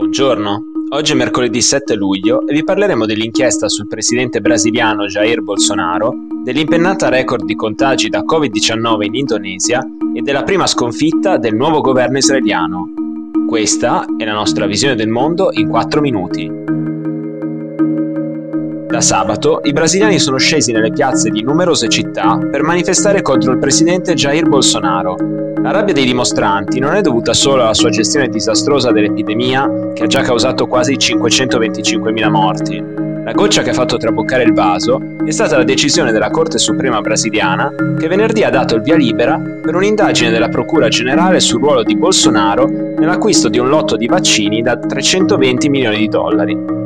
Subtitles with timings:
[0.00, 6.14] Buongiorno, oggi è mercoledì 7 luglio e vi parleremo dell'inchiesta sul presidente brasiliano Jair Bolsonaro,
[6.42, 12.16] dell'impennata record di contagi da Covid-19 in Indonesia e della prima sconfitta del nuovo governo
[12.16, 12.88] israeliano.
[13.46, 16.50] Questa è la nostra visione del mondo in 4 minuti.
[18.88, 23.58] Da sabato i brasiliani sono scesi nelle piazze di numerose città per manifestare contro il
[23.58, 25.49] presidente Jair Bolsonaro.
[25.62, 30.06] La rabbia dei dimostranti non è dovuta solo alla sua gestione disastrosa dell'epidemia, che ha
[30.06, 32.82] già causato quasi 525.000 morti.
[33.22, 37.02] La goccia che ha fatto traboccare il vaso è stata la decisione della Corte Suprema
[37.02, 41.82] brasiliana che venerdì ha dato il via libera per un'indagine della Procura Generale sul ruolo
[41.82, 46.79] di Bolsonaro nell'acquisto di un lotto di vaccini da 320 milioni di dollari.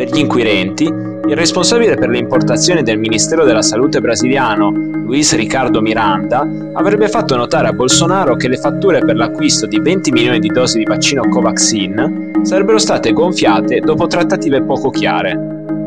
[0.00, 5.82] Per gli inquirenti, il responsabile per le importazioni del Ministero della Salute brasiliano, Luis Ricardo
[5.82, 6.40] Miranda,
[6.72, 10.78] avrebbe fatto notare a Bolsonaro che le fatture per l'acquisto di 20 milioni di dosi
[10.78, 15.34] di vaccino Covaxin sarebbero state gonfiate dopo trattative poco chiare.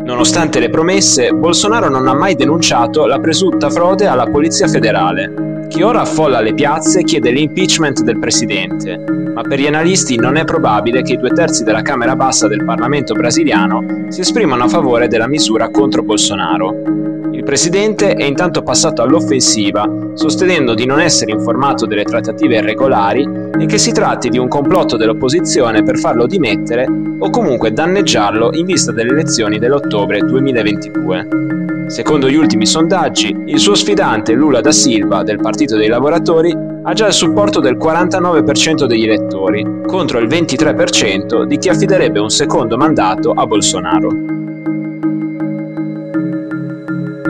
[0.05, 5.65] Nonostante le promesse, Bolsonaro non ha mai denunciato la presunta frode alla Polizia federale.
[5.69, 10.43] Chi ora affolla le piazze chiede l'impeachment del presidente, ma per gli analisti non è
[10.43, 15.07] probabile che i due terzi della Camera bassa del Parlamento brasiliano si esprimano a favore
[15.07, 17.12] della misura contro Bolsonaro.
[17.33, 23.27] Il presidente è intanto passato all'offensiva, sostenendo di non essere informato delle trattative irregolari
[23.59, 26.85] e che si tratti di un complotto dell'opposizione per farlo dimettere
[27.17, 31.85] o comunque danneggiarlo in vista delle elezioni dell'ottobre 2022.
[31.87, 36.93] Secondo gli ultimi sondaggi, il suo sfidante Lula da Silva del Partito dei Lavoratori ha
[36.93, 42.77] già il supporto del 49% degli elettori, contro il 23% di chi affiderebbe un secondo
[42.77, 44.33] mandato a Bolsonaro.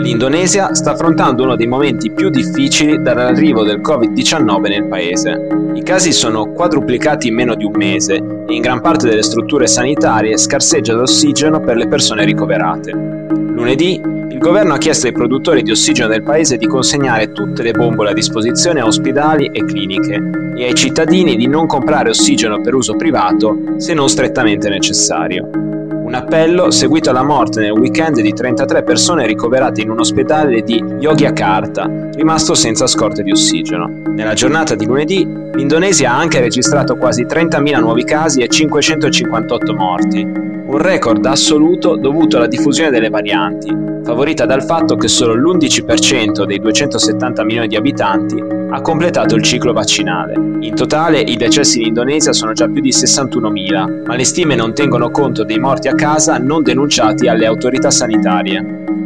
[0.03, 5.47] L'Indonesia sta affrontando uno dei momenti più difficili dall'arrivo del Covid-19 nel paese.
[5.73, 9.65] I casi sono quadruplicati in meno di un mese e in gran parte delle strutture
[9.65, 12.91] sanitarie scarseggia l'ossigeno per le persone ricoverate.
[12.91, 14.11] Lunedì
[14.43, 18.13] governo ha chiesto ai produttori di ossigeno del paese di consegnare tutte le bombole a
[18.13, 20.21] disposizione a ospedali e cliniche
[20.57, 25.72] e ai cittadini di non comprare ossigeno per uso privato se non strettamente necessario.
[26.13, 30.75] Un appello seguito alla morte nel weekend di 33 persone ricoverate in un ospedale di
[30.99, 33.89] Yogyakarta, rimasto senza scorte di ossigeno.
[34.13, 40.21] Nella giornata di lunedì, l'Indonesia ha anche registrato quasi 30.000 nuovi casi e 558 morti,
[40.21, 46.59] un record assoluto dovuto alla diffusione delle varianti, favorita dal fatto che solo l'11% dei
[46.59, 50.33] 270 milioni di abitanti ha completato il ciclo vaccinale.
[50.33, 54.73] In totale i decessi in Indonesia sono già più di 61.000, ma le stime non
[54.73, 59.02] tengono conto dei morti a casa non denunciati alle autorità sanitarie.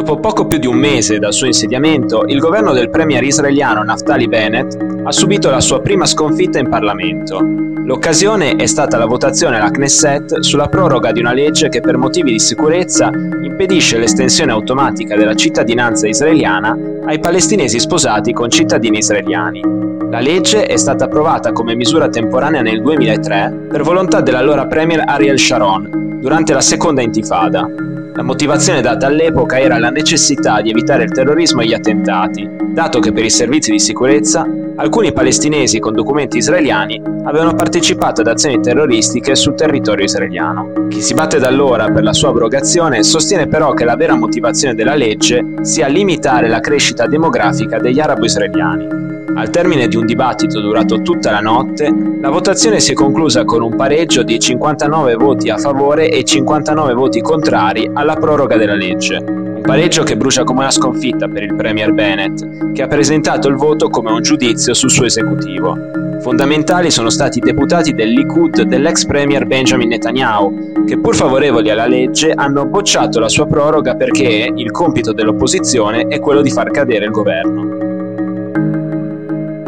[0.00, 4.28] Dopo poco più di un mese dal suo insediamento, il governo del premier israeliano Naftali
[4.28, 4.74] Bennett
[5.04, 7.38] ha subito la sua prima sconfitta in Parlamento.
[7.84, 12.32] L'occasione è stata la votazione alla Knesset sulla proroga di una legge che per motivi
[12.32, 16.74] di sicurezza impedisce l'estensione automatica della cittadinanza israeliana
[17.04, 19.60] ai palestinesi sposati con cittadini israeliani.
[20.08, 25.38] La legge è stata approvata come misura temporanea nel 2003 per volontà dell'allora premier Ariel
[25.38, 27.89] Sharon durante la seconda intifada.
[28.20, 33.00] La motivazione data all'epoca era la necessità di evitare il terrorismo e gli attentati, dato
[33.00, 38.60] che per i servizi di sicurezza alcuni palestinesi con documenti israeliani avevano partecipato ad azioni
[38.60, 40.86] terroristiche sul territorio israeliano.
[40.88, 44.74] Chi si batte da allora per la sua abrogazione sostiene però che la vera motivazione
[44.74, 49.09] della legge sia limitare la crescita demografica degli arabo-israeliani.
[49.34, 53.62] Al termine di un dibattito durato tutta la notte, la votazione si è conclusa con
[53.62, 59.16] un pareggio di 59 voti a favore e 59 voti contrari alla proroga della legge.
[59.16, 63.56] Un pareggio che brucia come una sconfitta per il Premier Bennett, che ha presentato il
[63.56, 65.76] voto come un giudizio sul suo esecutivo.
[66.20, 71.86] Fondamentali sono stati i deputati del Likud dell'ex Premier Benjamin Netanyahu, che pur favorevoli alla
[71.86, 77.06] legge hanno bocciato la sua proroga perché il compito dell'opposizione è quello di far cadere
[77.06, 77.89] il governo.